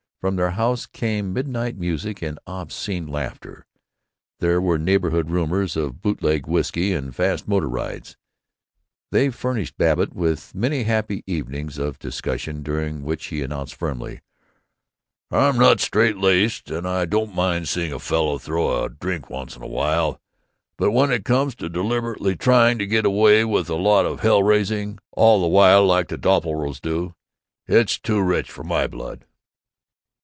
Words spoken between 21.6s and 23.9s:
deliberately trying to get away with a